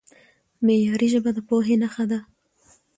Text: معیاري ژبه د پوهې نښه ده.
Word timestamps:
معیاري 0.65 1.07
ژبه 1.13 1.31
د 1.33 1.39
پوهې 1.47 1.75
نښه 1.81 2.05
ده. 2.11 2.19